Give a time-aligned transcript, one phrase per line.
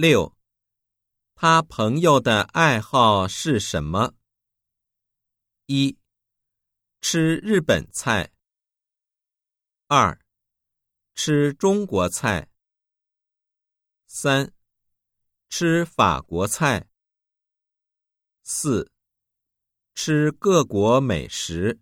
[0.00, 0.34] 六
[1.34, 4.14] 他朋友的爱好是什么？
[5.66, 5.98] 一
[7.02, 8.32] 吃日本菜。
[9.88, 10.18] 二
[11.14, 12.48] 吃中国菜。
[14.06, 14.54] 三
[15.50, 16.88] 吃法国菜。
[18.42, 18.90] 四
[19.94, 21.78] 吃各国美食